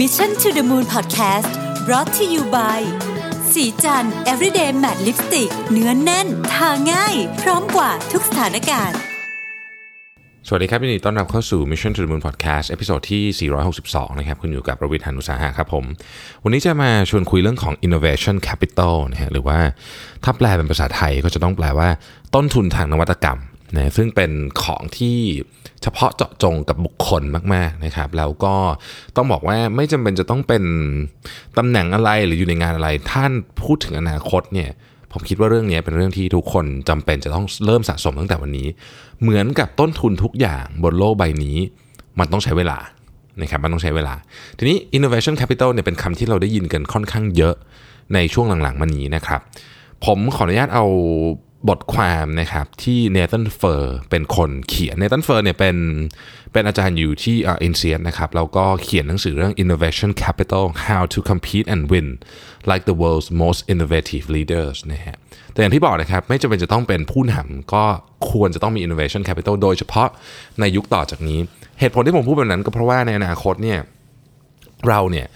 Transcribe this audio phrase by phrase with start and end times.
[0.00, 1.50] Mission to the Moon Podcast
[1.86, 2.80] brought to you by
[3.52, 8.98] ศรีจันทร์ everyday matte lipstick เนื้อแน่น ทาง่าย พร้อมกว่าทุกสถานการณ์
[10.46, 13.50] สวัสดีครับยินดีต้อนรับเข้าสู่ Mission to the Moon Podcast episode ที่
[13.82, 15.84] 462 นะครับ คุณอยู่กับรวิศ หาญอุตสาหะครับผม
[16.44, 19.58] วันนี้จะมาชวนคุยเรื่องของ innovation capital นะฮะหรือว่า
[20.24, 21.88] ถ้าแปลเป็นภาษาไทยก็จะต้องแปลว่า
[22.34, 23.38] ต้นทุนทางนวัตกรรม
[23.76, 24.30] นะซึ่งเป็น
[24.62, 25.18] ของที่
[25.82, 27.22] เฉพาะเจาะจงกับบุคคล
[27.54, 28.54] มากๆนะครับ แล้วก็
[29.16, 30.64] ต้องบอกว่าไม่จำเป็นจะต้องเป็น
[31.58, 33.32] ตำแหน่งอะไรหรืออยู่ในงานอะไร ท่าน
[33.62, 34.70] พูดถึงอนาคตเนี่ย
[35.12, 38.68] ผมคิดว่าเรื่องนี้เป็นเรื่องที่ทุกคนจำเป็นจะต้องเริ่มสะสมตั้งแต่วันนี้
[39.22, 41.56] เหมือนกับต้นทุนทุกอย่างบนโลกใบนี้
[42.18, 42.78] มันต้องใช้เวลา
[43.40, 44.14] นะครับมันต้องใช้เวลา
[44.58, 47.54] ทีนี้ innovation capital เนี่ยเป็นคำที่เราได้ยินกันค่อนข้างเยอะ
[48.14, 49.40] ในช่วงหลังๆมานี้นะครับ
[50.04, 50.84] ผมขออนุญาตเอา
[51.68, 55.76] บทความนะครับที่เนธันเฟอร์เป็นคนเขียนเนธันเฟอร์เนี่ยเป็น
[56.52, 62.08] เป็นอาจารย์อยู่ที่อินเซียนนะครับแล้วก็เขียนหนังสือเรื่อง innovation capital how to compete and win
[62.70, 65.16] like the world's most innovative leaders นะฮะ
[65.52, 67.84] แต่อย่างที่บอกนะครับไม่จำเป็นจะต้องเป็นผู้นำก็
[68.30, 70.08] ควรจะต้องมี innovation capital โดยเฉพาะ
[70.60, 71.40] ในยุคต่อจากนี้
[71.80, 73.78] เหตุผลที่ผมพูดแบบนั้นก็เพราะว่าในอนาคตเนี่ย
[74.88, 75.26] เราเนี่ย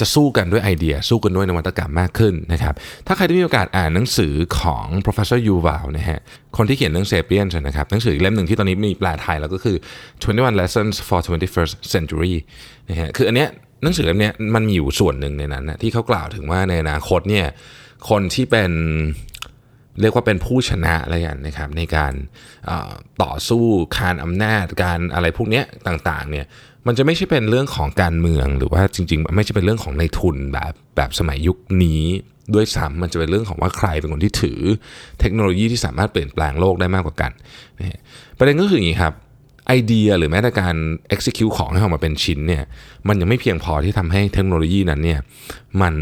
[0.00, 2.74] จะสู้กันด้วยไอเดีย สู้กันด้วยนวัตกรรมมากขึ้นนะครับ
[3.06, 6.18] ถ้าใครได้มีโอกาสอ่านหนังสือของ professor Yuval นะฮะ
[6.56, 9.76] คนที่เขียนเรื่อง Sapiens นะครับ หนังสือเล่มหนึ่งที่ตอนนี้มีแปลไทยแล้วก็คือ
[10.18, 12.34] 21 lessons for 21st century
[12.90, 13.48] นะฮะ คืออันเนี้ย
[13.82, 17.46] หนังสือเล่มเนี้ยมันมีอยู่ส่วนหนึ่งในนั้นนะที่เขากล่าวถึงว่าในอนาคตเนี่ย
[18.10, 18.70] คนที่เป็น
[20.00, 22.12] เรียกว่าเป็นผู้ชนะอะไรกันนะครับในการ
[23.22, 23.64] ต่อสู้
[23.96, 26.46] คานอำนาจการอะไรพวกนี้ต่างๆเนี่ย
[26.86, 32.02] มันจะไม่ใช่เป็นเรื่องของการเมืองหรือว่าจริง ๆ ไม่ใช่เป็นเรื่องของในทุนแบบแบบสมัยยุคนี้
[32.54, 34.60] ด้วยซ้ำมันจะเป็นเรื่องของว่าใครเป็นคนที่ถือ
[35.20, 37.30] เทคโนโลยีที่สามารถเปลี่ยนแปลงโลกได้มากกว่ากัน
[37.78, 38.00] นะ
[38.38, 39.12] ประเด็นก็คืออย่างนี้ครับ
[39.66, 40.76] ไอเดียหรือแม้แต่การ
[41.14, 42.64] execute ของให้ออกมาเป็นชิ้นเนี่ย
[43.08, 45.20] มันยังไม่เพียงพอที่ทำให้เทคโนโลยีนั้นเนี่ย
[45.82, 45.94] มัน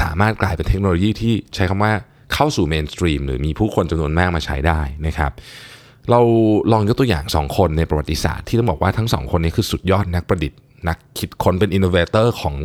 [0.00, 1.92] สามารถกลายเป็นเทคโนโลยีที่ใช้คำว่า
[2.34, 5.32] เข้าสู่เมนสตรีมหรือมีผู้คนจำนวนมากมาใช้ได้นะครับ
[6.10, 6.20] เรา
[6.72, 12.56] ลองยกตัวอย่าง 2 คนในประวัติศาสตร์ที่ต้องบอกว่าทั้ง 2 คนนี้คือสุดยอดนักประดิษฐ์นักคิดคนเป็น innovator ของ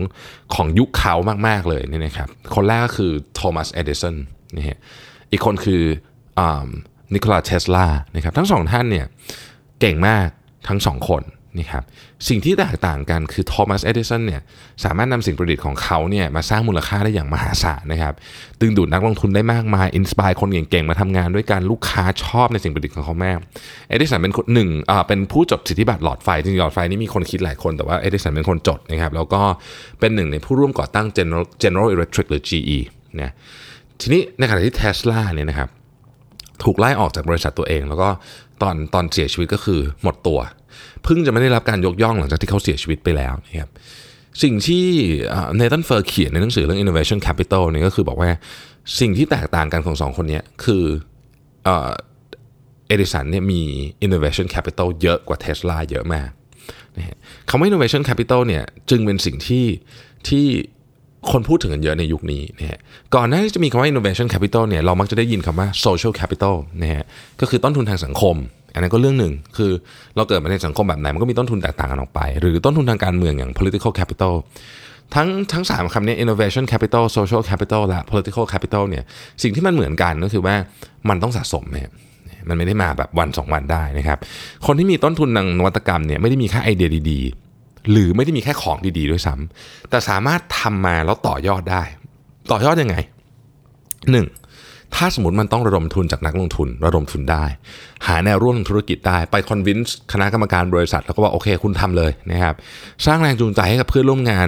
[0.56, 1.14] ของยุคเขา
[1.48, 4.16] มาก ๆ เลยนี่นะครับ คนแรกก็คือโทมัสเอดิสัน
[4.56, 4.80] นี่ฮะ
[5.32, 5.82] อีกคนคือ
[7.14, 9.06] นิโคลาเทสลานะครับทั้งสองท่านเนี่ย
[9.80, 10.28] เก่งมาก
[10.68, 11.24] ทั้งสองคน
[11.58, 11.84] นี่ครับ
[12.28, 14.42] สิ่งที่แตกต่างกันคือโทมัสเอดิสันเนี่ย
[14.84, 18.14] สามารถนำสิ่งประดิษฐ์ของเขาเนี่ยมาสร้างมูลค่าได้อย่างมหาศาลนะครับ
[18.62, 23.32] ดึงดูดนักลงทุนได้มากมาย inspire คนเก่งๆ มาทำงานด้วยกันลูกค้าชอบในสิ่งประดิษฐ์ของเขาแม่
[23.90, 29.42] เอดิสันเป็นคนหนึ่งอ่าเป็นผู้จดสิทธิบัตรหลอดไฟจริงๆหลอดไฟนี่มีคนคิดหลายคนแต่ว่าเอดิสันเป็นคนจดนะครับแล้วก็
[30.00, 32.80] เป็นหนึ่งในผู้ร่วมก่อตั้ง General General Electric หรือ GE
[33.22, 33.32] นะ
[34.02, 35.70] ทีนี้ในขณะที่เทสลาเนี่ยนะครับ
[36.64, 38.10] ถูกไล่ออกจากบริษัทตัวเอง แล้วก็
[38.62, 40.40] ตอนตอนเสียชีวิตก็คือหมดตัว
[41.04, 43.70] เพิ่งจะไม่ได้รับการยกย่องหลังจากที่เขาเสียชีวิตไปแล้วนะครับ
[44.44, 44.86] สิ่งที่
[45.58, 48.30] เนธันเฟอร์เขียนในหนังสือเรื่อง innovation capital เนี่ยก็คือบอกว่า
[49.00, 50.84] สิ่งที่แตกต่างกันของสองคนนี้คือ
[51.66, 53.62] เอดิสันเนี่ยมี
[54.06, 56.30] innovation capital เยอะกว่าเทสลาเยอะมาก
[56.98, 57.18] นะ
[57.50, 59.66] คำว่า innovation capital เนี่ยจึงเป็นสิ่งที่
[60.28, 60.46] ที่
[61.32, 62.80] คนพูดถึงกันเยอะในยุคนี้นะฮะ
[63.16, 67.04] ก่อนหน้าที่จะมีคำว่า innovation capital เนี่ยเรามักจะได้ยินคำว่า social capital นะฮะ
[67.42, 68.36] ก็คือต้นทุนทางสังคม
[68.74, 69.72] อันนั้นก็เรื่องหนึ่งคือ
[70.16, 74.34] เราเกิดมาในสังคมแบบไหนมันก็มีต้นทุนแตกต่างกันออกไป หรือต้นทุนทางการเมืองอย่าง political capital
[75.16, 79.04] ทั้งทั้งสามคำนี้ innovation capital social capital และ political capital เนี่ย
[79.44, 80.56] สิ่งที่มันเหมือนกันก็คือว่า
[81.10, 81.90] มันต้องสะสมเนี่ย
[82.50, 84.18] มันไม่ได้มาแบบวัน 2 วันได้นะครับ
[84.66, 87.43] คนที่มีต้นทุนทางนวัตกรรมเนี่ยไม่ได้มีแค่ไอเดียดีๆ
[87.92, 91.84] หรือไม่ได้มีแค่ของดีๆด้วยซ้ำแต่สามารถทำมาแล้วต่อยอดได้
[92.52, 92.96] ต่อยอดยังไง
[94.32, 94.96] 1.
[94.96, 97.46] ถ้าสมมติมันต้องระดมทุนจากนักลงทุน ระดมทุนได้
[98.08, 102.56] หาแนวร่วมธุรกิจได้ ไปคอนวินส์คณะกรรมการบริษัท แล้วก็ว่าโอเคคุณทำเลยนะครับ
[103.06, 104.48] สร้างแรงจูงใจให้กับเพื่อนร่วมงาน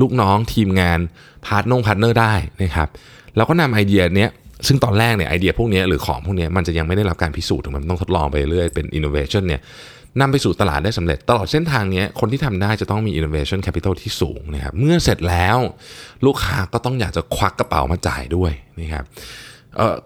[0.00, 0.98] ลูกน้องทีมงาน
[1.46, 2.88] พาร์ทนง partner ได้นะครับ
[3.36, 4.30] แล้วก็นำไอเดียเนี้ย
[4.66, 9.60] ซึ่งตอนแรกเนี่ยไอเดียพวกนี้หรือของพวกนี้มันจะยังไม่ได้รับการพิสูจน์มันต้องทดลองไปเรื่อยเป็นอินโนเวชันเนี่ย
[10.20, 15.58] นำไปสู่ตลาดได้สำเร็จ ตลอดเส้นทางนี้คนที่ทำได้จะต้องมี innovation capital ที่สูงนะครับเมื่อเสร็จแล้ว
[16.26, 19.04] ลูกค้าก็ต้องอยากจะควักกระเป๋ามาจ่ายด้วยนะครับ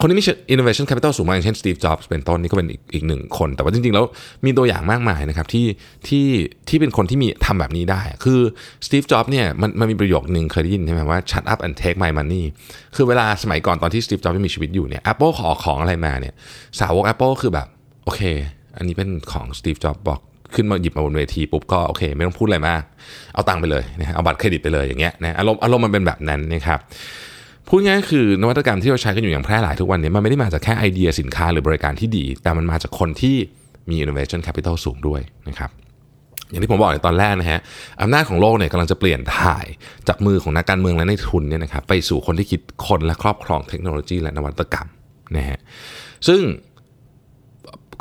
[0.00, 4.04] คนที่มี innovation capital สูงมากอย่างเช่น Steve Jobs เป็นต้นนี่ก็เป็นอีกอีกหนึ่งคน แต่ว่าจริง ๆ แล้ว
[4.44, 5.66] มีตัวอย่างมากมายนะครับที่
[6.08, 6.26] ที่
[6.68, 8.40] ที่เป็นคนที่มีทำแบบนี้ได้ คือ
[8.86, 12.42] Steve Jobs เนี่ยมันมันมีประโยคหนึ่งเคยได้ยินใช่ไหมว่า shut up and take my money
[12.96, 16.34] คือเวลาสมัยก่อนตอนที่ Steve Jobs มีชีวิตอยู่เนี่ย Apple ขอของอะไรมาเนี่ย
[16.80, 17.66] สาวก Apple คือแบบ
[18.04, 18.22] โอเค
[18.76, 20.20] อันนี้เป็นของ Steve Jobs บอก
[20.54, 22.82] ขึ้นมาหยิบมาบนเวทีปุ๊บก็โอเค ไม่ต้องพูดอะไรมาก
[23.34, 26.80] เอาตังค์ไปเลยนะเอาบัตรเครดิตไปเลยอย่างเงี้ยนะอารมณ์อารมณ์มันเป็นแบบนั้นนะครับ
[27.68, 33.36] พูดง่ายคือนวัตกรรมที่เราใช้กันอยู่อย่างแพร่หลายทุกวันนี้มันไม่ได้มาจากแค่ไอเดียสินค้าหรือบริการที่ดี แต่มันมาจากคนที่
[33.90, 35.70] มี innovation capital สูงด้วยนะครับ
[36.50, 37.60] อย่างที่ผมบอกในตอนแรกนะฮะ
[38.02, 39.66] อำนาจของโลกเนี่ยกำลังจะเปลี่ยนถ่าย
[40.08, 44.88] จากมือของนักการเมืองและในทุนเนี่ยนะครับไปสู่คนที่คิดคนและครอบครองเทคโนโลยีและนวัตกรรม
[45.36, 45.58] นะฮะ
[46.28, 46.40] ซึ่ง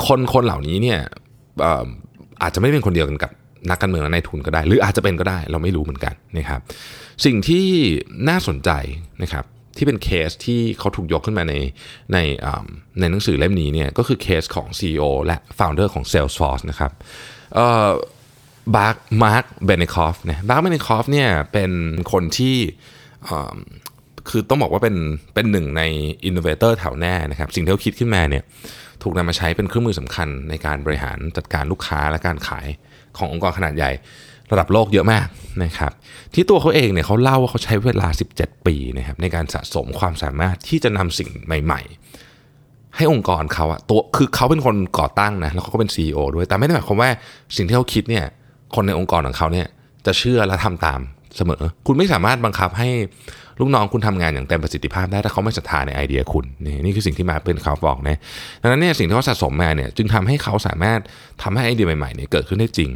[0.07, 0.99] คนคนเหล่านี้เนี่ย
[2.41, 3.31] อาจจะไม่เป็นคนเดียวกันกับ
[3.69, 6.61] นักการเมืองและในทุนก็ได้ หรืออาจจะเป็นก็ได้เราไม่รู้เหมือนกันนะครับ
[7.25, 7.65] สิ่งที่
[8.29, 8.69] น่าสนใจ
[9.23, 9.45] นะครับ
[9.77, 11.53] ที่เป็นเคสที่เขาถูกยกขึ้นมาใน
[12.13, 12.17] ใน
[12.99, 16.91] ในหนังสือเล่มนี้เนี่ยก็คือเคสของ CEO และ Founder ของ Salesforce นะครับ
[18.75, 21.71] มาร์คมาร์คเบนิออฟเนี่ยมาร์คเบนิออฟเนี่ยเป็น
[22.11, 22.55] คนที่
[24.29, 24.95] คือต้องบอกว่าเป็น
[25.33, 25.83] เป็นหนึ่งใน
[26.25, 28.43] innovator แถวหน้านะครับสิ่งที่เขาคิดขึ้นมาเนี่ย
[29.03, 32.67] ถูกนำมาใช้เป็นเครื่องมือสำคัญในการบริหารจัดการลูกค้าและการขาย
[33.17, 33.91] ขององค์กรขนาดใหญ่
[34.51, 35.27] ระดับโลกเยอะมาก
[35.63, 35.91] นะครับ
[36.33, 38.07] ที่ตัวเขาเองเนี่ยเขาเล่าว่าเขาใช้เวลา
[38.37, 41.81] 17 ปีนะครับในการสะสมความสามารถที่จะนำสิ่งใหม่
[42.37, 47.09] ๆ ให้องค์กรเขาอะตัวคือเขาเป็นคนก่อตั้งนะแล้วเขาก็เป็น CEO ด้วยแต่ไม่ได้หมายความว่า
[47.57, 48.25] สิ่งที่เขาคิดเนี่ย
[48.75, 49.67] คนในองค์กรของเขาเนี่ย
[50.05, 50.99] จะเชื่อและทำตาม
[51.37, 52.89] เสมอ คุณไม่สามารถบังคับให้
[53.59, 58.17] ลูกน้องคุณทำงานอย่างเต็มประสิทธิภาพได้ถ้าเขาไม่ศรัทธาในไอเดียคุณนี่นี่คือสิ่งที่มาเป็นเขาบอกนะ
[58.61, 60.99] ดังนั้นเนี่ยสิ่งที่เขาสะสมมาเนี่ยจึงทำให้เขาสามารถ
[61.43, 62.91] ทำให้ไอเดียใหม่ๆเนี่ยเกิดขึ้นได้จริง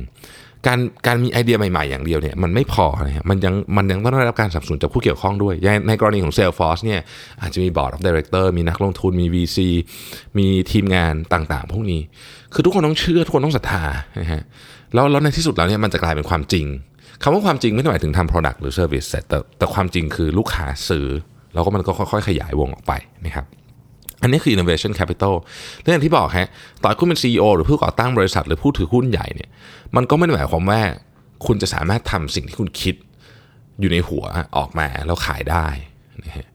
[0.68, 5.54] การการมีไอเดียใหม่ๆ อย่างเดียวเนี่ยมันไม่พอนะมันยังมันยังต้องได้รับการสนับสนุนจากผู้เกี่ยวข้องด้วย
[5.88, 7.00] ในกรณีของ Salesforce เนี่ย
[7.42, 9.58] อาจจะมี Board of Director มีนักลงทุนมี VC
[10.38, 12.02] มีทีมงานต่างๆ พวกนี้
[12.54, 13.84] คือทุกคนต้องเชื่อทุกคนต้องศรัทธา
[14.22, 14.44] นะฮะ
[14.94, 16.66] แล้วแล้วในที่สุดแล้วเนี่ยมันจะกลายเป็นความจริง
[17.22, 21.08] คำว่าความจริงไม่ได้หมายถึงทำ product หรือ service แต่แต่ความจริงคือลูกค้าซื้อ
[21.54, 22.94] แล้วก็มันก็ค่อยๆ ขยายวงออกไป
[23.26, 23.46] นะครับ
[24.22, 25.34] อันนี้คือ innovation capital
[25.84, 26.48] เรื่องที่บอกฮะ
[26.84, 29.50] ต่อคุณเป็น CEO หรือผู้ก่อตั้งบริษัท หรือผู้ถือหุ้นใหญ่เนี่ย
[29.96, 30.82] มันก็ไม่ได้หมายความว่า
[31.46, 32.96] คุณจะสามารถทำสิ่งที่คุณคิด
[33.80, 34.24] อยู่ในหัว
[34.58, 35.68] ออกมาแล้วขายได้
[36.26, 36.48] นะฮะ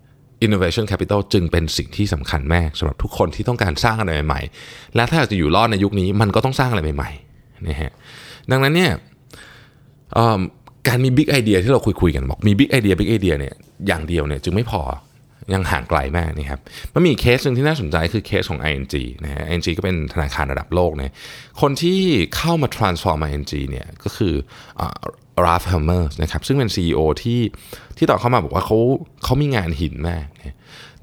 [0.45, 7.93] innovation capital จึงเป็นสิ่งที่สำคัญมากสำหรับทุกคนที่ต้องการสร้างอะไรใหม่ๆ และถ้าอยากจะอยู่รอดในยุคนี้มันก็ต้องสร้างอะไรใหม่ๆนะฮะ
[8.51, 8.93] ดังนั้นเนี่ย
[10.89, 13.55] การมีบิ๊กไอเดียที่เราคุยๆกันบอกมีบิ๊กไอเดียบิ๊กไอเดียเนี่ย
[13.87, 14.83] อย่างเดียวเนี่ยจึงไม่พอ
[15.55, 16.61] ยังห่างไกลมากนะครับ
[16.95, 18.95] มันมีเคสหนึ่งที่น่าสนใจคือเคสของ ING
[19.25, 21.15] นะฮะ ING ก็เป็นธนาคารระดับโลกเนะ
[21.61, 22.01] คนที่
[22.37, 24.35] เข้ามา transform ING เนี่ยก็คือ
[25.45, 27.41] ราล์ฟฮาเมอร์สนะครับซึ่งเป็น CEO ที่
[27.97, 28.79] ที่ต่อเข้ามาบอกว่าเขา
[29.25, 30.27] เขามีงานหินมาก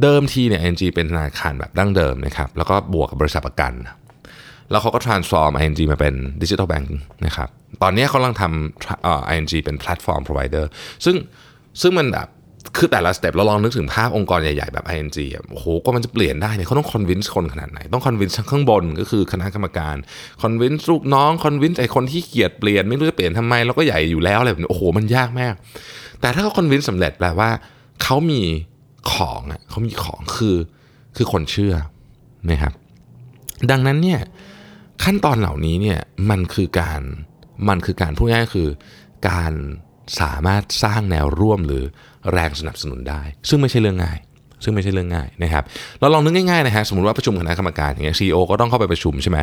[0.01, 3.74] เดิมทีเนี่ย ING เป็นธนาคารแบบดั้งเดิมนะครับแล้วก็บวกกับบริษัทประกัน
[4.72, 7.50] แล้วเขาก็ transform ING มาเป็น digital bank นะครับ
[7.82, 10.66] ตอนนี้เขากำลังทำ ING เป็นแพลตฟอร์ม provider
[11.06, 11.16] ซึ่ง
[11.82, 12.28] ซึ่งมันแบบ
[12.78, 15.18] คือแต่ละ step เราลองนึกถึงภาพองค์กรใหญ่ ๆ แบบ ING
[15.52, 19.96] โอ้โหก็มันจะเปลี่ยนได้เนี่ยเขาต้อง convince คนขนาดไหน ต้อง convince ข้างบนก็คือคณะกรรมการ
[20.42, 25.54] convince ลูกน้อง convince ไอ้คนที่เกลียดเปลี่ยนไม่รู้จะเปลี่ยนทำไมแล้วก็ใหญ่อยู่แล้วอะไรแบบนี้โอ้โหมันยากมาก
[26.22, 27.50] แต่ถ้าเขา convince สำเร็จแปลว่า
[28.04, 28.42] เขามี
[29.14, 30.58] ของอะเขามีของคือ
[31.16, 31.74] คือคนเชื่อ
[32.52, 32.74] นะครับ
[33.72, 34.20] ดังนั้นเนี่ย
[35.04, 36.00] ขั้นตอนเหล่านี้เนี่ย
[36.30, 37.02] มันคือการ
[37.70, 38.70] มันคือการพูดง่ายคือ
[39.30, 39.54] การ
[40.20, 41.84] สามารถสร้างแนวร่วมหรือ
[42.32, 44.18] แรงสนับสนุนได้ ซึ่งไม่ใช่เรื่องง่าย
[44.64, 45.64] ซึ่งไม่ใช่เรื่องง่ายนะครับ
[46.00, 49.38] เราลองนึกง่ายๆนะฮะสมมติว่าประชุมคณะกรรมการอย่างเงี้ยซีอก็ต้องเข้าไปประชุมใช่ไหม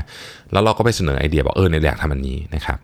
[0.52, 2.78] แล้วเราก็ไปเสนอไอเดียบอกเออในอยากทำอันนี้นะครับ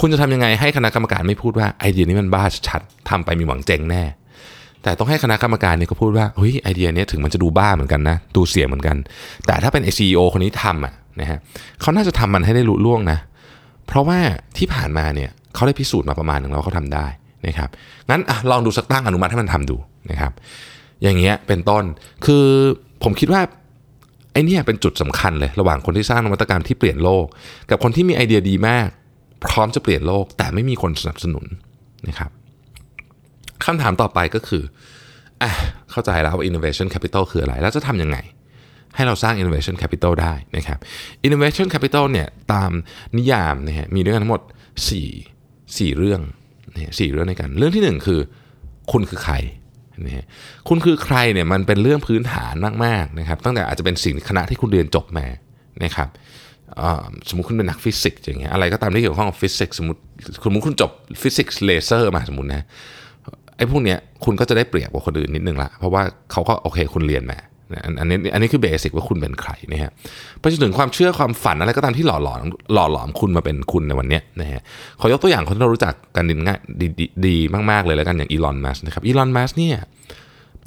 [0.00, 2.80] คุณจะทำยังไงให้คณะกรรมการไม่พูดว่าไอเดียนี้มันบ้าชัด
[3.10, 4.02] ทำไปมีหวังเจ๊งแน่
[4.82, 8.96] แต่ต้องให้คณะกรรมการเนี่ยก็พูดว่าเฮ้ยไอเดียนี้ถึงมันจะดูบ้าเหมือนกันนะดูเสี่ยงเหมือนกัน
[9.46, 11.38] แต่ถ้าเป็นไอซีอคนนี้ทำอะ นะฮะ
[11.80, 13.18] เขาน่าจะทำมันให้ได้ลุล่วงนะ
[13.86, 14.18] เพราะว่า
[14.58, 17.06] ที่ผ่านมาเนี่ยเขาได้พิสูจน์มาประมาณหนึ่งแล้วเขาทำได้
[17.46, 17.68] นะครับ
[18.10, 19.76] งั้นอลองดูสักตั้งอนุมัติให้มันทำดู
[20.10, 20.32] นะครับ
[21.02, 21.84] อย่างเงี้ยเป็นต้น
[22.26, 22.44] คือ
[23.02, 23.42] ผมคิดว่า
[24.32, 27.26] ไอ้นี่เป็นจุดสำคัญเลยระหว่างคนที่สร้างนวัตกรรมที่เปลี่ยนโลก
[27.70, 28.88] กับคนที่มีไอเดียดีมาก
[29.46, 31.44] พร้อมจะเปลี่ยนโลก แต่ไม่มีคนสนับสนุน
[32.08, 32.30] นะครับ
[33.64, 34.62] คำถามต่อไปก็คือ
[35.42, 35.52] อะ
[35.90, 38.16] เข้าใจแล้วว่า innovation capital คืออะไร แล้วจะทำยังไง
[38.96, 40.78] ให้เราสร้าง innovation capital ได้นะครับ
[41.26, 42.70] innovation capital เนี่ยตาม
[43.18, 44.42] นิยามนะฮะมีด้วยกันทั้งหมด
[45.20, 46.20] 4 4 เรื่อง
[46.98, 48.20] สี่เรื่องในกัน เรื่องที่หนึ่งคือ
[48.92, 49.34] คุณคือใคร
[50.06, 50.26] นะ
[50.68, 55.26] คุณคือใครเนี่ยมันเป็นเรื่องพื้นฐานมากๆนะครับตั้งแต่อาจจะเป็นสิ่งคณะที่คุณเรียนจบมา
[55.84, 56.08] นะครับ
[57.28, 60.00] สมมติคุณเป็นนักฟิสิกส์อย่างเงี้ยอะไรก็ตามที่เกี่ยวข้องกับฟิสิกส์สมมติ
[60.44, 60.90] สมมติคุณจบ
[61.22, 62.62] ฟิสิกส์เลเซอร์มาสมมตินะ
[63.56, 67.38] ไอ้พวกเนี้ยคุณก็จะได้เปรียบกว่าคนอื่นนิดนึงละเพราะว่าเขาก็โอเคคุณเรียนมา
[68.00, 69.92] อันนี้อันนี้คือ basic ว่าคุณเป็นใครนะฮะ
[70.40, 72.40] ไปจนถึงความเชื่อความฝันอะไรก็ตามที่หล่อหลอม
[72.74, 74.60] หล่อหลอมคุณมาเป็นคุณในวันนี้นะฮะ
[75.00, 76.86] ขอยกตัวอย่างคนที่เรารู้จักกันดีง่ายดี
[77.26, 77.36] ดี
[77.70, 79.76] มากๆเลยแล้วกันอย่างอีลอนมัสก์นะครับอีลอนมัสก์เนี่ย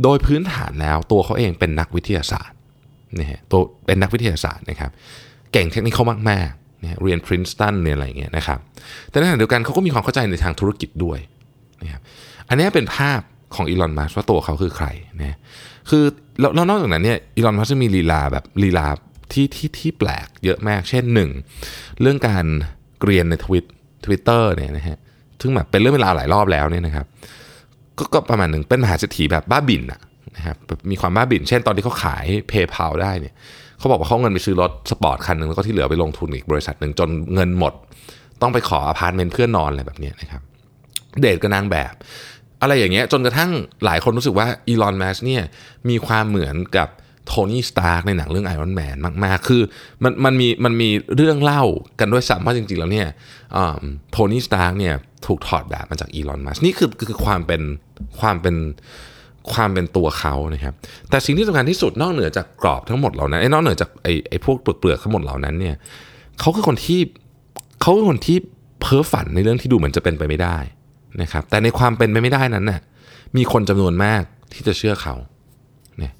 [0.03, 2.57] โดยพื้นฐานแล้วตัวเขาเองเป็นนักวิทยาศาสตร์
[3.19, 4.91] นะฮะตัวเป็นนักวิทยาศาสตร์นะครับ
[5.51, 8.59] เก่งเทคนิคเขามากๆนี่ยเรียนพรินสตันเนี่ยอะไรเงี้ยนะครับ
[9.09, 11.19] แต่ในขณะเดียวกันเขาก็มีความเข้าใจในทางธุรกิจด้วย
[11.83, 12.01] นะครับ
[12.49, 13.21] อันนี้เป็นภาพ
[13.55, 14.87] ของอีลอนมัสว่าตัวเขาคือใคร
[15.21, 15.37] นะ
[15.89, 16.03] คือ
[16.39, 18.87] แล้วนอกจากนั้นเนี่ยอีลอนมัสมีลีลาแบบลีลา
[19.31, 21.29] ที่ที่ที่แปลกเยอะมาก เช่นหนึ่ง
[22.01, 22.45] เรื่องการ
[22.99, 23.65] เกรียนในทวิต
[24.05, 24.97] Twitter เนี่ยนะฮะ
[25.41, 27.05] ซึ่งแบบเป็นเรื่องเวลาหลายรอบแล้วเนี่ยนะครับ
[27.97, 30.01] กก็ประมาณหนึ่งเป็นมหาเศรษฐีแบบบ้าบินอะ
[30.35, 30.57] นะครับ
[30.91, 33.33] มีความบ้าบิ่น เช่นตอนที่เขาขาย PayPal ได้เนี่ย
[33.79, 37.73] เขาบอกว่าเขาเงินไปซื้อรถสปอร์ตคันหนึ่งแล้วก็ที่เหลือไปลงทุนอีกบริษัทหนึ่งจนเงินหมด
[38.41, 40.41] ต้องไปขออพาร์ตเมนต์เพื่อนนอนอะไรแบบนี้นะครับ
[41.21, 41.93] เดทกับนางแบบ
[42.61, 43.51] อะไรอย่างเงี้ยจนกระทั่ง
[43.85, 45.43] หลายคนรู้สึกว่าอีลอนมัสก์เนี่ย
[45.89, 46.87] มีความเหมือนกับ
[47.27, 49.61] โทนี่สตาร์กในหนังเรื่องไอรอนแมนมาก ๆ คือ
[50.03, 51.63] มันมันมีมันมีเรื่องเล่า
[51.99, 53.07] กันด้วยซ้ำว่าจริง ๆ แล้วเนี่ย
[54.11, 54.93] โทนี่สตาร์กเนี่ย
[55.25, 57.61] ถูกถอดแบบมาจากอีลอนมัสก์นี่คือคือความเป็น
[58.19, 58.55] ความเป็น
[59.53, 60.73] ความเป็นตัวเขานะครับ
[61.09, 65.75] แต่สิ่งที่สำคัญที่สุดนอกเหนือจากกรอบทั้งหมดเหล่านั้นไอ้นอกเหนือจากไอ้ไอ้พวกเปลือกทั้งหมดเหล่านั้นเนี่ย
[66.39, 66.99] เขาคือคนที่
[67.81, 68.37] เขาคือคนที่
[68.81, 70.57] เพ้อฝันในเรื่องที่ดูเหมือนจะเป็นไปไม่ได้
[71.21, 72.81] นะครับแต่ในความเป็นไปไม่ได้นั้นน่ะ
[73.37, 74.21] มีคนจำนวนมาก
[74.53, 75.15] ที่จะเชื่อเขา
[75.99, 76.13] เนี่ย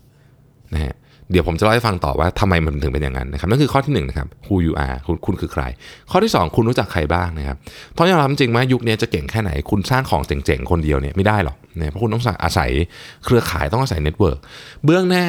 [0.73, 0.95] นะฮะ
[1.31, 5.63] เดี๋ยวผมจะเล่าให้ฟังต่อว่าทำไมมันถึงเป็นอย่างนั้นนะครับนั่นคือข้อที่1นนะครับ who you are คุณคุณคือใคร
[6.11, 7.57] ข้อที่ 2 คุณรู้จักใครบ้างนะครับ
[7.93, 12.69] เพราะยอมรับจริงว่ายุคนี้จะเก่งแค่ไหน คุณสร้างของเจ๋งๆคนเดียวเนี่ยไม่ได้หรอกเนี่ยเพราะคุณต้องอาศัย
[13.25, 14.39] เครือข่ายต้องอาศัย network
[14.85, 15.25] เบื้องหน้า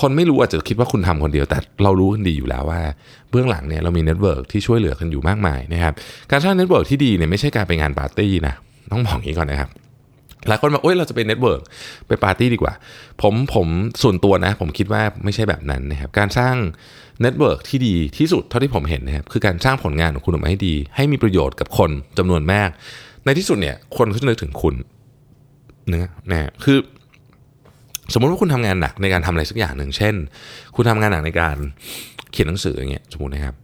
[0.00, 2.80] คนไม่รู้อาจจะคิดว่าคุณทำคนเดียว แต่เรารู้กันดีอยู่แล้วว่า
[3.30, 5.94] เบื้องหลังเนี่ยเรามี network ที่ช่วยเหลือกันอยู่มากมายนะครับ
[6.30, 8.54] การสร้าง network ที่ดีเนี่ยไม่ใช่การไปงานปาร์ตี้นะ
[8.92, 9.70] ต้องบอกอย่างนี้ก่อนนะครับ
[10.48, 11.60] หลายคนบอกโอ้ยเราจะเป็น network
[12.06, 12.72] ไปปาร์ตี้ดีกว่า
[13.22, 13.66] ผมผม
[14.02, 16.54] ส่วนตัวนะ ผมคิดว่าไม่ใช่แบบนั้นนะครับ การสร้าง
[17.22, 22.68] network ที่ดีที่สุดเท่าที่ผมเห็นนะครับ คือการสร้างผลงานของคุณออกมาให้ดี ให้มีประโยชน์กับคนจำนวนมาก
[23.24, 24.74] ในที่สุดเนี่ย คนเขาจะนึกถึงคุณ
[25.90, 26.78] นะนะคือ
[28.12, 30.14] สมมติว่าคุณทำงานหนักในการทำอะไรสักอย่างหนึ่ง เช่น
[30.74, 31.56] คุณทำงานหนักในการ
[32.32, 33.54] เขียนหนังสืออย่างเงี้ยสมมตินะครับ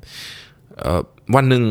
[1.35, 1.65] วันหนึ่ง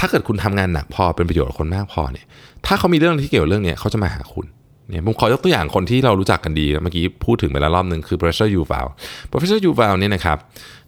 [0.00, 2.26] ถ้าเกิดคุณทำงานหนักพอเป็นประโยชน์กับคนมากพอเนี่ย
[2.66, 4.46] ถ้าเขามีเรื่องที่เกี่ยวเรื่องเนี้เขาจะมาหาคุณ
[4.90, 8.86] เนี่ยผมขอยกตัวอย่างคนที่เรารู้จักกันดีเมื่อกี้พูดถึงไปแล้วรอบหนึ่งคือ professor Yuval
[9.30, 10.38] professor Yuval เนี่ยนะครับ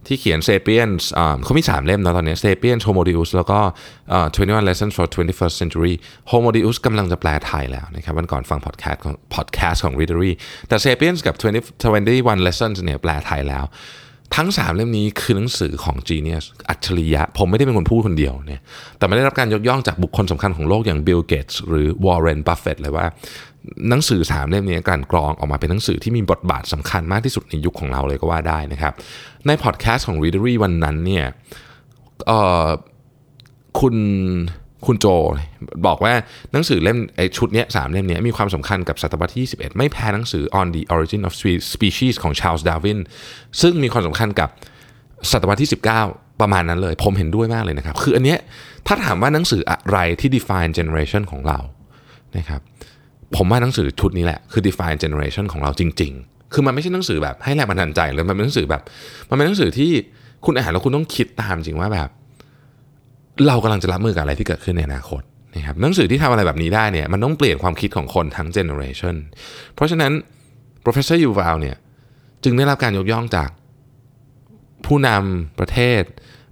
[0.07, 1.03] ที่เขียน Sapiens
[1.43, 3.59] เขามี 3 เล่มนะตอนนี้ Sapiens Homo Deus แล้วก็
[4.13, 5.93] 21 Lessons for 21st Century
[6.31, 10.31] Homo Deus กำลังจะแปลไทยแล้วนะครับวันก่อนฟังพอดแคสต์ของพอดแคสต์ของ Readery
[10.67, 13.63] แต่ Sapiens กับ20 21 Lessons เนี่ยแปลไทยแล้ว
[14.35, 18.61] ทั้ง 3 เล่มนี้คือหนังสือของ Genius อัจฉริยะ ผมไม่ได้เป็นคนพูดคนเดียวเนี่ย
[18.97, 23.05] แต่ไม่ได้รับการยกย่องจากบุคคลสำคัญของโลกอย่าง Bill Gates หรือ Warren Buffett เลยว่า
[23.89, 28.93] หนังสือ 3 เล่มนี้การกรองออกมาเป็นหนังสือที่มีบทบาทสำคัญมากที่สุดในยุคของเราเลยก็ว่าได้นะครับ
[29.47, 31.25] ในพอดแคสต์ของ Readery วันนั้นเนี่ย
[33.79, 33.95] คุณ
[34.87, 35.05] คุณโจ
[35.87, 36.13] บอกว่า
[36.53, 41.33] หนังสือเล่มไอชุดนี้สามเล่มนี้มีความสำคัญกับศตวรรษที่ 21 ไม่แพ้หนังสือ On the Origin of
[41.73, 42.99] Species ของ Charles Darwin
[43.61, 44.49] ซึ่งมีความสำคัญกับ
[45.31, 45.71] ศตวรรษที่
[46.05, 48.39] 19 ประมาณนั้นเลย ผมเห็นด้วยมากเลยนะครับ คืออันเนี้ย
[48.87, 51.59] ถ้าถามว่าหนังสืออะไรที่ define generation ของเรา
[52.37, 52.61] นะครับ
[53.35, 58.81] ผมว่าหนังสือชุดนี้แหละ คือ define generation ของเราจริง ๆ คือมันไม่ใช่หนังสือแบบให้แรงบันดาลใจเลยมันเป็นหนังสือแบบ
[59.29, 59.91] มันเป็นหนังสือที่
[60.45, 62.09] คุณอ่านแล้วคุณต้องคิดตามจริงว่าแบบ
[63.47, 65.21] เรากำลังจะรับมือกับอะไรที่เกิดขึ้นในอนาคต
[65.55, 69.15] นะครับหนังสือที่ทำอะไรแบบนี้ได้เนี่ยมันต้องเปลี่ยนความคิดของคนทั้งเจเนอเรชัน
[69.75, 70.11] เพราะฉะนั้น
[70.83, 71.77] professor Yuval เนี่ย
[72.43, 73.49] จึงได้รับการยกย่องจาก
[74.85, 76.01] ผู้นำประเทศ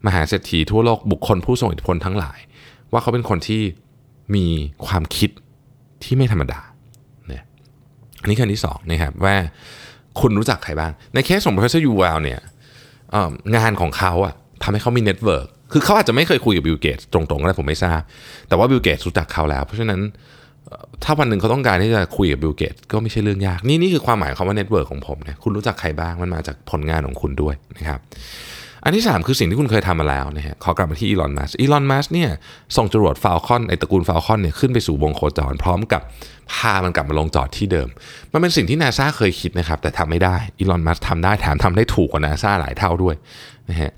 [0.06, 2.40] มหาเศรษฐีทั่วโลกบุคคลผู้ทรงอิทธิพลทั้งหลาย
[2.92, 3.62] ว่าเขาเป็นคนที่
[4.36, 4.46] มี
[4.88, 5.30] ความคิด
[6.04, 6.62] ที่ไม่ธรรมดา
[7.28, 7.44] เนี่ย
[8.22, 9.36] อันนี้ขั้นที่สองนะครับว่า
[10.20, 12.40] คุณรู้จักใครบ้าง ในเคสของ professor Yuval เนี่ย
[13.56, 14.34] งานของเขาอะ
[14.64, 18.02] ทำให้เขามี network คือเขาอาจจะไม่เคยคุยกับบิลเกตส์ตรงๆก็ได้ผมไม่ทราบ
[18.48, 20.02] แต่ว่าบิลเกตส์รู้จักเขาแล้ว เพราะฉะนั้น
[21.04, 28.00] ถ้าวันหนึ่งเขาต้องการที่จะคุยกับบิลเกตส์ก็ไม่ใช่เรื่องยาก นี่นี่คือความหมายคำว่า network ของผมเนี่ยคุณรู้จักใครบ้างมันมาจากผลงานของคุณด้วยนะครับ
[28.84, 32.30] อันที่ 3 คือสิ่งที่คุณเคยทำมาแล้วนะฮะขอกลับมาที่อีลอนมัสอีลอนมัสเนี่ย
[32.78, 36.02] ส่งจรวดฟาลคอนไอตระกูลฟาลคอนเนี่ยขึ้นไปสู่วงโคจร พร้อมกับ
[36.54, 37.88] พามันกลับมาลงจอดที่เดิม
[38.32, 43.16] มันเป็นสิ่งที่นาซาเคยคิดนะครับแต่ทำไม่ได้อีลอนมัสทำได้แถมทำได้ถูกกว่านาซาหลายเท่าด้วย
[43.70, 43.92] นะฮะ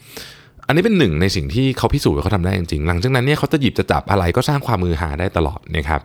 [0.67, 6.01] อันนี้เป็นหนึ่งในสิ่งที่เขาพิสูจน์ว่าเขาทำได้จริงๆ หลังจากนั้นเนี่ยเขาจะหยิบจะจับอะไรก็สร้างความมือหาได้ตลอดนะครับ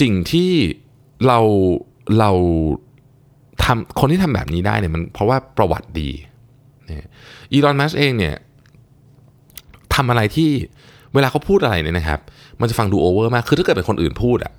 [0.00, 0.52] สิ่งที่
[1.26, 1.38] เรา
[2.18, 2.30] เรา
[3.64, 6.10] ทำคนที่ทำแบบนี้ได้เนี่ยมันเพราะว่าประวัติดี
[7.52, 8.36] อีลอนมัสเองเนี่ย
[9.94, 10.50] ทำอะไรที่
[11.14, 12.20] เวลาเขาพูดอะไรเนี่ยนะครับ
[12.60, 14.52] มันจะฟังดูโอเวอร์มาก คือถ้าเกิดเป็นคนอื่นพูดอะ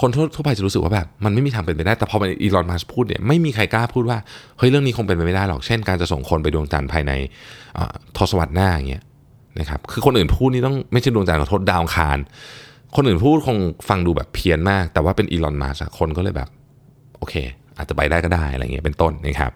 [0.00, 4.18] คนทั่วไปจะรู้สึกว่าแบบมันไม่มีทางเป็นไปได้ แต่พอมันอีลอนมัสพูดเนี่ยไม่มีใครกล้าพูดว่า
[4.58, 7.12] เฮ้ยเรื่องนี้คงเป็นไปไม่ได้หรอก เช่นการจะส่งคนไปดวงจันทร์ภายใน
[8.16, 9.02] ทศวรรษหน้าอย่างเงี้ย
[9.60, 12.18] นะครับคือคนอื่นพูดนี่ต้องไม่ใช่ดวงจันทร์ขอโทษดาวคาร
[12.96, 16.48] คนอื่นพูดคงฟังดูแบบเพี้ยนมาก แต่ว่าเป็นอีลอนมัสคนก็เลยแบบ
[17.18, 17.34] โอเค
[17.78, 19.52] อาจจะไปได้ก็ได้อะไรเงี้ยเป็นต้นนะครับ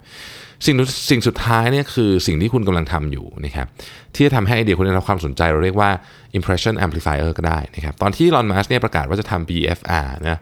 [0.67, 0.77] สิ่ง
[1.11, 3.67] สิ่งสุดท้ายเนี่ยคือสิ่งที่คุณกำลังทำอยู่นะครับ
[4.15, 5.91] ที่จะทำให้ไอเดียคุณได้รับความสนใจเราเรียกว่า
[6.39, 10.39] impression amplifier ก็ได้นะครับตอนที่ลอนมัสเนี่ยประกาศว่าจะทำ BFR นะ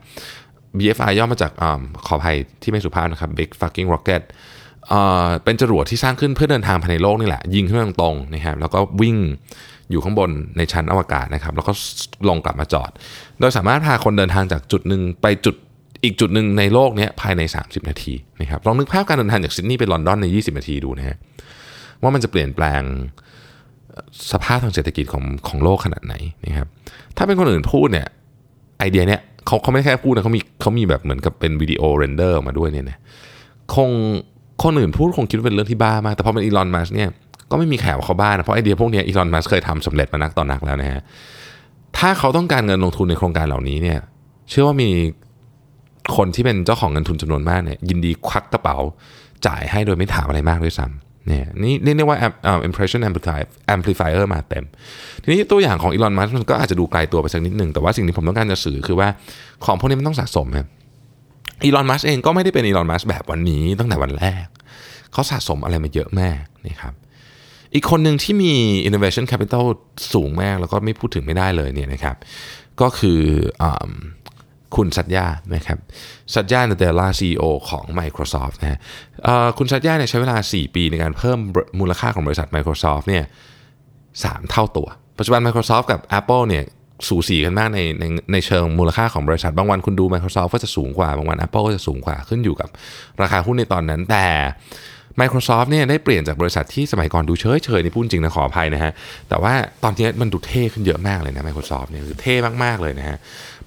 [0.78, 1.64] BFR ย่อมาจากอ
[2.06, 4.22] ขออภัยที่ไม่สุภาพนะครับ Big Fucking Rocket
[4.88, 9.16] เอ่อเป็นจรวดที่สร้างขึ้นเพื่อเดินทางภายในโลกนี่แหละ ยิงขึ้นไปตรงๆนะครับแล้วก็วิ่ง
[9.90, 11.72] อยู่ข้างบนในชั้นอวกาศนะครับแล้วก็
[12.28, 12.90] ลงกลับมาจอด
[13.40, 15.56] โดยสามารถพาคนเดินทางจากจุดหนึ่งไปจุด
[16.04, 21.16] อีกจุดหนึ่งในโลกนี้ภายใน 30 นาทีนะครับลองนึกภาพการเดินทางจากซิดนีย์ไปลอนดอนใน 20 นาทีดูนะฮะ
[22.02, 22.82] ว่ามันจะเปลี่ยนแปลง
[24.32, 26.14] สภาพทางเศรษฐกิจของของโลกขนาดไหน
[26.46, 26.68] นะครับ
[27.16, 28.08] ถ้าเป็นคนอื่นพูดเนี่ย
[28.78, 32.98] ไอเดียเนี้ยเขาเขาไม่แค่พูดนะเขามีเขามีแบบเหมือนกับเป็นวิดีโอ render มาด้วยเนี่ยนะ
[33.74, 33.90] คง
[34.62, 37.08] คนอื่นพูดคงคิดว่าเป็นเรื่องที่บ้ามาก แต่พอเป็นอีลอนมัสก์เนี่ย
[37.50, 41.00] ก็ไม่มีแขกว่าเขาบ้านะเพราะไอเดียพวกนี้อีลอนมัสเคยทำสำเร็จมานักต่อนนักแล้วนะฮะ
[41.98, 43.98] ถ้าเขาต้องการเงินลงทุนในโครงการเหล่านี้เนี่ย
[44.50, 44.90] เชื่อว่ามี
[46.16, 48.76] คนที่เป็นเจ้าของเงินทุนจำนวนมากเนี่ยยินดีควักกระเป๋า
[49.46, 52.16] จ่ายให้โดยไม่ถามอะไรมากด้วยซ้ำเนี่ยนี่เรียกได้ว่า
[52.68, 53.00] impression
[53.74, 54.64] amplifier มาเต็ม
[55.22, 59.08] ทีนี้ตัวอย่างของอีลอนมัสมันก็อาจจะดูไกลตัวไปสักนิดหนึ่งแต่ว่าสิ่งที่ผมต้องการจะสื่อคือว่า
[59.64, 60.66] ของพวกนี้มันต้องสะสมครับ
[61.64, 64.46] อีลอนมัสเองก็ไม่ได้เป็นอีลอนมัสแบบวันนี้ตั้งแต่วันแรก
[65.12, 66.94] เขาสะสมอะไรมาเยอะมากนะครับ
[67.74, 68.52] อีกคนหนึ่งที่มี
[68.88, 69.64] innovation capital
[70.12, 72.16] สูงมากแล้วก็ไม่พูดถึงไม่ได้เลยเนี่ยนะครับ
[72.80, 73.20] ก็คือ
[73.62, 73.64] อ
[74.76, 75.78] คุณสัตยานะครับ
[76.34, 78.78] สัตยาเดลลาซีโอของ Microsoft นะฮะ
[79.58, 81.38] คุณสัตยาเนี่ยใช้เวลา 4 ปีในการเพิ่ม
[81.80, 83.24] มูลค่าของบริษัท Microsoft เนี่ย
[84.24, 86.64] สเท่าตัว ปัจจุบัน Microsoft กับ Apple เนี่ย
[87.08, 92.68] สูสีกันมากในในในเชิงมูลค่าของบริษัท บางวันคุณดู Microsoft ก็จะสูงกว่า บางวัน Apple ก็จะสูงกว่าขึ้นอยู่กับ
[93.22, 94.26] ราคาหุ้นในตอนนั้นแต่
[95.20, 98.92] Microsoft เนี่ยได้เปลี่ยนจากบริษัทที่สมัยก่อนดูเฉยเฉยนี่พูดจริงนะขออภัยนะฮะ
[99.28, 102.34] แต่ว่าตอนนี้มันดูเท่ขึ้นเยอะมากเลยนะ Microsoft เนี่ยคือเท่
[102.64, 103.16] มากๆเลยนะฮะ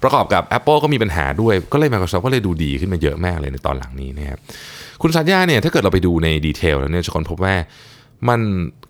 [0.02, 4.38] ประกอบกับ Apple ก็มีปัญหาด้วย ก็เลย Microsoft ก็เลยดูดีขึ้นมาเยอะมากเลยในตอนหลังนี้นะครับ
[5.02, 7.54] คุณสัญญาเนี่ยถ้าเกิดเราไปดูในดีเทลแล้วเนี่ยจะค้นพบว่า
[8.28, 8.40] มัน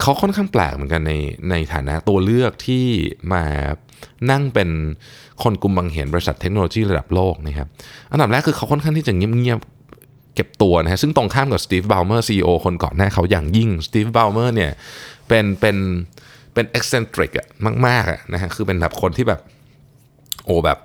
[0.00, 1.12] เขาค่อนข้างแปลกเหมือนกันใน
[1.50, 2.84] ในฐานะตัวเลือกที่
[3.32, 3.44] มา
[4.30, 4.68] นั่งเป็น
[5.42, 7.68] คนกลุ่มบางเหียนบริษัทเทคโนโลยีระดับโลกนะครับ
[8.12, 9.58] อันดับแรกคือเขาค่อนข้างที่จะเงียบ
[10.34, 14.72] เก็บตัวนะฮะซึ่งตรงข้ามกับสตีฟ บอลเมอร์ CEO คนก่อนหน้าเขาอย่างยิ่งสตีฟ บอลเมอร์เนี่ย
[15.28, 15.76] เป็นเป็น
[16.54, 17.46] เป็น eccentric อะ
[17.86, 19.40] มากๆอะนะฮะคือเป็นแบบคนที่แบบ
[20.44, 20.78] โอ้แบบ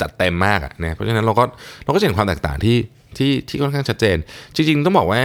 [0.00, 1.44] จัดเต็มมากอะนะเพราะฉะนั้นเราก็
[1.84, 2.76] เราก็เห็นความแตกต่างที่
[3.18, 4.16] ที่ที่ค่อนข้างชัดเจน
[4.54, 5.22] จริง ๆ ต้องบอกว่า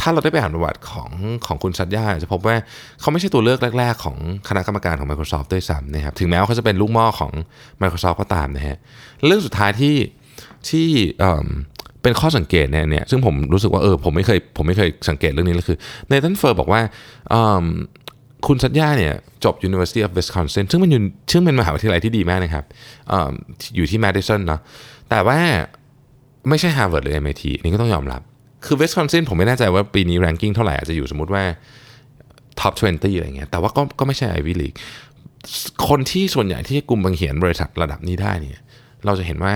[0.00, 1.10] ถ้าเราได้ไปอ่านประวัติของ
[1.46, 2.56] ของคุณสัตยาจะพบว่า
[3.00, 4.16] เขาไม่ใช่ตัวเลือกแรก ๆ ของ
[4.48, 7.32] คณะกรรมการของ Microsoft ด้วยซ้ำนะครับถึงแม้ว่าเขาจะเป็นลูกหม้อของ
[7.82, 8.76] Microsoft ก็ตามนะฮะ
[9.26, 9.96] เรื่องสุดท้ายที่
[10.70, 10.88] ที่
[12.02, 16.80] เป็นข้อสังเกตเนี่ยเนี่ยซึ่งผมรู้สึกว่าเออผมไม่เคยผมไม่เคยสังเกตเรื่องนี้เลยคือในทันเฟอร์บอกว่า
[18.46, 19.12] คุณสัญญาเนี่ย
[19.44, 21.00] จบ University of Wisconsin ซึ่งมันอยู่
[21.32, 22.64] ซึ่งเป็นมหาวิทยาลัยที่ดีมากนะครับ
[23.12, 23.14] อ
[23.76, 24.60] อยู่ที่ Madison เนาะ
[25.10, 25.38] แต่ว่า
[26.48, 28.20] ไม่ใช่ Harvard หรือ MIT นี่ก็ต้องยอมรับ
[28.64, 31.44] คือ Wisconsin ผมไม่แน่ใจว่าปีนี้ ranking เท่าไหร่อาจจะอยู่สมมุติว่า
[32.60, 34.76] top 20 อะไรเงี้ยแต่ว่าก็ก็ไม่ใช่ Ivy League
[35.88, 38.60] คนที่ส่วนใหญ่ที่กลุ่มบังเหียนบริษัทระดับนี้ได้เนี่ย
[39.04, 39.54] เราจะเห็นว่า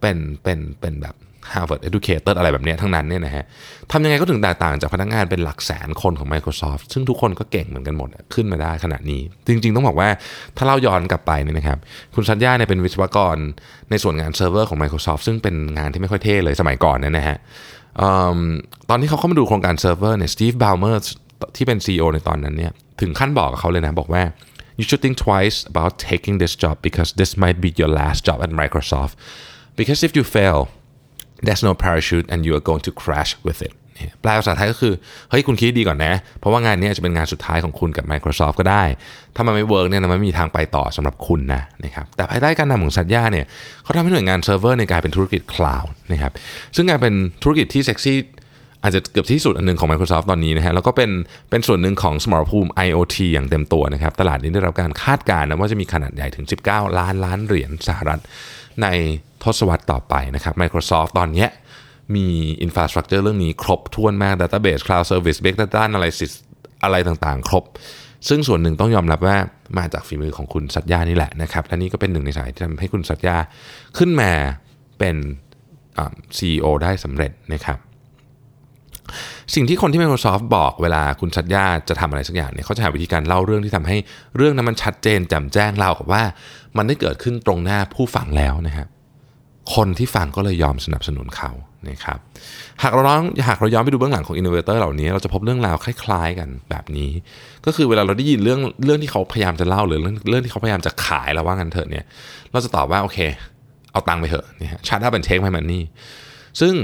[0.00, 1.14] เป็นเป็นเป็นแบบ
[1.52, 3.44] Harvard educated อะไรแบบนี้ทั้งนั้นเนี่ยนะฮะ
[3.92, 10.08] ทำยังไงก็ถึงแตกต่างจากพนักงานเป็นหลักแสนคนของ Microsoft ซึ่งทุกคนก็เก่งเหมือนกันหมดขึ้นมาได้ขนาดนี้ จริง ๆ ต้องบอกว่า
[10.56, 11.78] ถ้าเราย้อนกลับไปเนี่ยนะครับ
[12.14, 13.36] คุณสัตยาเนี่ยเป็นวิศวกร
[13.90, 17.36] ในส่วนงานเซิร์ฟเวอร์ของ Microsoft ซึ่งเป็นงานที่ไม่ค่อยเท่เลยสมัยก่อนเนี่ยนะฮะ
[18.90, 21.00] ตอนที่เขาเข้ามาดูโครงการเซิร์ฟเวอร์เนี่ยสตีฟบอลเมอร์
[21.56, 24.22] ที่เป็น CEO ในตอนนั้นเนี่ยถึงขั้นบอกกับเขาเลยนะบอกว่า
[24.78, 28.38] you should think twice about taking this job because this might be your last job
[28.46, 29.14] at Microsoft
[29.78, 30.60] because if you fail
[31.46, 33.74] there's no parachute and you are going to crash with it
[34.20, 34.94] แปลภาษาไทยก็คือ
[35.30, 38.82] เฮ้ยคุณคิดดีก่อนนะ เพราะว่างานนี้จะเป็นงานสุดท้ายของคุณกับ Microsoft ก็ได้
[39.34, 43.46] ถ้ามันไม่ work เนี่ยมันไม่มีทางไปต่อสำหรับคุณนะนะครับแต่ภายใต้การนำของสัตยาเนี่ย
[43.82, 46.32] เขาทำให้หน่วยงานเซิร์ฟเวอร์ในกลายเป็นธุรกิจคลาวด์นะครับ
[46.76, 48.18] ซึ่งกลายเป็นธุรกิจที่เซ็กซี่
[48.84, 51.10] อาจจะเกือบที่สุดอันหนึ่งของ Microsoft ตอนนี้นะฮะแล้วก็เป็น
[51.50, 58.20] เป็นส่วนหนึ่งของสมรภูมิ IoT อย่างเต็มตัวนะครับ ตลาดนี้ได้รับการคาดการณ์นะว่าจะมีขนาดใหญ่ถึง 19 ล้านล้านเหรียญสหรัฐ
[58.82, 58.86] ใน
[59.42, 61.46] ทศวรรษต่อไปนะครับ Microsoft ตอนนี้
[62.14, 62.26] มี
[62.62, 66.32] อินฟราสตรักเจอร์เรื่องนี้ครบถ้วนมาก Database Cloud Service Big Data Analysis
[66.82, 67.64] อะไรต่างๆ ครบ
[68.28, 69.36] ซึ่งส่วนหนึ่งต้องยอมรับว่า
[69.78, 73.36] มาจากฝีมือของคุณสัตยานี่แหละนะครับและนี่ก็เป็นหนึ่งในสายที่ทำให้คุณสัตยา
[73.98, 74.30] ขึ้นมา
[74.98, 75.16] เป็น
[76.36, 77.78] CEO ได้สำเร็จนะครับ
[79.54, 83.96] สิ่งที่คนที่ Microsoft บอกเวลาคุณสัตยาจะทำอะไรสักอย่างเนี่ยเขาจะหาวิธีการเล่าเรื่องที่ทำให้
[84.36, 86.22] เรื่องนั้นมันชัดเจนแจ่มแจ้งเล่ากับว่า
[86.76, 88.88] มันได้เกิดขึ้นตรงหน้าผู้ฟังแล้วนะครับ
[89.74, 91.50] คนที่ฟังก็เลยยอมสนับสนุนเขา
[91.88, 92.18] นะครับ
[92.82, 97.10] หากเราย้อนหากเราย้อนไปดูเบื้องหลังของอินโนเวเตอร์เหล่านี้เราจะพบเรื่องราวคล้ายๆกันแบบนี้
[97.66, 102.04] ก็คือเวลาเราได้ยินเรื่องเรื่องที่เขาพยายามจะเล่าหรือเรื่องเรื่องที่เขาพยายามจะขายเราว่างันเถอะเนี่ย
[102.52, 103.18] เราจะตอบว่าโอเค
[103.92, 105.82] เอาตังค์ไปเถอะเนี่ยชาร์ตถ้าเป็นเทคไมมันนี่
[106.60, 106.74] ซึ่ง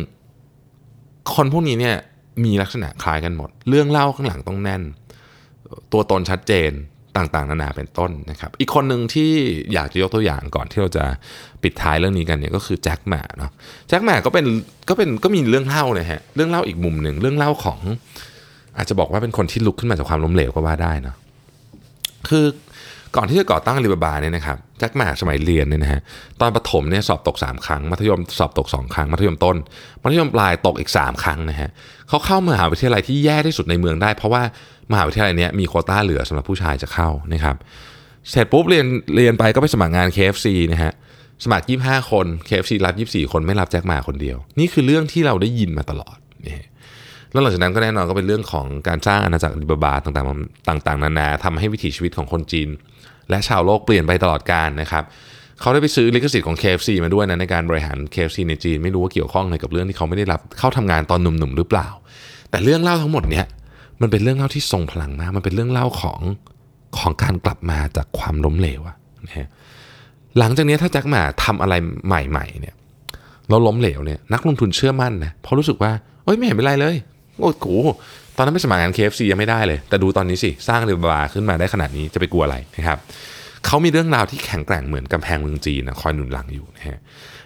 [1.35, 1.97] คนพวกนี้เนี่ย
[2.45, 4.83] มีลักษณะคล้ายกันหมด เรื่องเล่าข้างหลังต้องแน่น
[5.93, 6.73] ตัวตนชัดเจน
[7.17, 9.31] ต่างๆ นานาเป็นต้นนะครับ อีกคนหนึ่งที่
[9.73, 11.05] อยากจะยกตัวอย่างก่อนที่เราจะ
[11.63, 13.51] ปิดท้ายเรื่องนี้กันเนี่ยก็คือแจ็คหมาเนาะ
[13.89, 14.47] แจ็คหมาก็เป็น
[14.89, 17.81] ก็เป็นก็มีเรื่องเล่านะฮะเรื่องเล่าอีกมุมหนึ่งเรื่องเล่าของ
[18.77, 21.15] อาจจะบอกว่าเป็นคนที่ลุกขึ้นมาจากความล้มเหลวก็ว่าได้นะ
[22.29, 22.45] คือ
[23.17, 26.01] ก่อนที่จะก่อตั้งอาลีบาบาเนี่ยนะครับแจ็คหมาสมัยเรียนเนี่ยนะฮะ
[26.41, 29.57] ตอนประถมเนี่ยสอบตก 3 ครั้ง มัธยมสอบตก 2 ครั้ง มัธยมต้น
[30.03, 31.71] มัธยมปลายตกอีก 3 ครั้งนะฮะ
[32.09, 34.43] เขาเข้ามหาวิทยาลัยที่แย่ที่สุดในเมืองได้ เพราะว่า
[34.93, 37.57] มหาวิทยาลัยเนี้ยมีโคต้าเหลือสำหรับผู้ชายจะเข้านะครับ
[38.31, 40.93] เสร็จปุ๊บเรียนเรียนไปก็ไปสมัครงาน KFC นะฮะ
[41.45, 46.65] สมัคร 25 คน KFC รับ 24 คนไม่รับแจ็คหมาคนเดียว นี่คือเรื่องที่เราได้ยินมาตลอดนี่
[47.33, 52.69] แล้วหลังจากนั้นก็แน่นอนก็เป็นเรื่องของการสร้างอาณาจักรอาลีบาบาต่างๆต่าง ๆ นานาทำให้วิถีชีวิตของคนจีน
[53.31, 55.05] และชาวโลกเปลี่ยนไปตลอดกาลนะครับ
[55.61, 61.89] เขาได้ไปซื้อลิขสิทธิ์ของ KFC มาด้วยนะในการบริหาร KFC ในจีนไม่รู้ว่าเกี่ยวข้องอะไรกับเรื่องที่เขาไม่ได้รับเข้าทำงานตอนหนุ่มๆหรือเปล่า
[62.51, 63.47] แต่เรื่องเล่าทั้งหมดเนี้ย
[64.01, 66.21] มันเป็นเรื่องเล่าที่ทรงพลังมากมันเป็นเรื่องเล่าของ
[66.99, 69.49] ของการกลับมาจากความล้มเหลวอะนะฮะ
[70.39, 71.75] หลังจากนี้ถ้าแจ็คหมาทำอะไร
[72.07, 72.75] ใหม่ๆเนี่ย
[73.49, 75.93] แล้วล้มเหลวเนี่ยนักลงทุนเชื่อมั่นนะเพราะรู้สึกว่า
[76.25, 76.97] เอ้ยไม่เห็นเป็นไรเลย
[77.43, 77.67] โอ้โห
[78.37, 82.99] ตอนนั้นไปสมัครงาน KFC ยังไม่ได้เลย แต่ดูตอนนี้สิสร้างเรือบาขึ้นมาได้ขนาดนี้จะไปกลัวอะไรนะครับ
[83.67, 86.99] เขามีเรื่องราวที่แข็งแกร่งเหมือนกำแพงเมืองจีนนะคอยหนุนหลังอยู่นะฮะ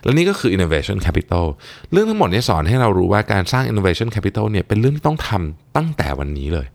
[0.03, 1.45] และนี่ก็คือ innovation capital
[1.93, 6.67] เรื่องทั้งหมดนี้สอนให้เรารู้ว่าการสร้าง innovation capital เนี่ยเป็นเรื่องที่ต้องทำตั้งแต่วันนี้เลย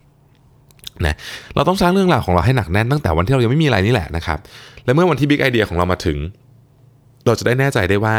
[1.05, 1.15] นะ
[1.55, 4.39] เราต้องสร้างเรื่องราวของเราให้หนักแน่นตั้งแต่วันที่เรายังไม่มีอะไรนี่แหละนะครับ
[4.85, 6.17] และเมื่อวันที่บิ๊กไอเดียของเรามาถึง
[7.25, 8.15] เราจะได้แน่ใจได้ว่า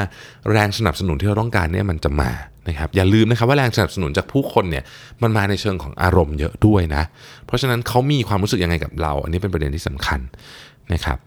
[0.51, 2.31] แรงสนับสนุนที่เราต้องการเนี่ยมันจะมา
[2.69, 4.85] นะครับอย่าลืมนะครับว่าแรงสนับสนุนจากผู้คนเนี่ย
[5.23, 7.03] มันมาในเชิงของอารมณ์เยอะด้วยนะ
[7.47, 10.21] เพราะฉะนั้นเขามีความรู้สึกยังไงกับเรา อันนี้เป็นประเด็นที่สำคัญ
[10.93, 11.19] นะครับ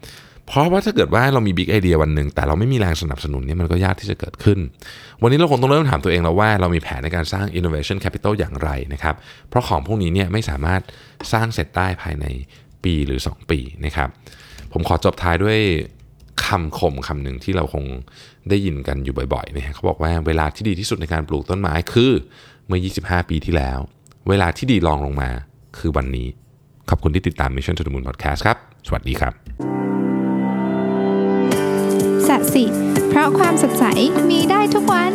[0.46, 4.58] เพราะว่าถ้าเกิดว่าเรามีบิ๊กไอเดียวันหนึ่งแต่เราไม่มีแรงสนับสนุนเนี่ยมันก็ยากที่จะเกิดขึ้น
[5.22, 9.14] วันนี้เราคงต้องเริ่มถามตัวเองแล้วว่าเรามีแผนในการสร้าง innovation capital อย่างไรนะครับ
[9.48, 10.80] เพราะของพวกนี้เนี่ยไม่สามารถ
[11.32, 12.26] สร้างเสร็จได้ภายใน
[12.84, 14.08] ปีหรือ 2 ปีนะครับ
[14.72, 15.58] ผมขอจบท้ายด้วย
[16.44, 17.84] คำคมคำหนึ่งที่เราคง
[18.48, 22.12] ได้ยินกันอยู่บ่อยๆนะฮะเขาบอกว่าเวลาที่ดีที่สุดในการปลูกต้นไม้คือ
[22.66, 23.78] เมื่อ 25 ปีที่แล้ว
[24.28, 25.30] เวลาที่ดีรองลงมา
[25.78, 26.28] คือวันนี้
[26.90, 29.32] ขอบคุณที่ติดตาม Mission to the Moon Podcast ครับ สวัสดีครับ
[32.28, 32.64] สัสิ
[33.08, 33.84] เพราะความสดใส
[34.30, 35.12] มีได้ทุกวัน